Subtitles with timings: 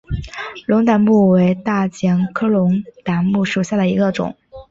[0.65, 4.35] 龙胆木为大戟科龙胆木属下的一个种。